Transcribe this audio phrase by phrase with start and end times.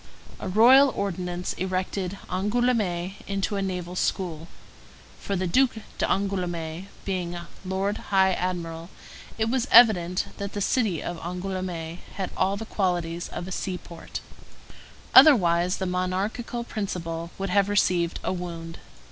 [0.39, 4.47] A royal ordinance erected Angoulême into a naval school;
[5.19, 8.89] for the Duc d'Angoulême, being lord high admiral,
[9.37, 14.21] it was evident that the city of Angoulême had all the qualities of a seaport;
[15.13, 18.79] otherwise the monarchical principle would have received a wound.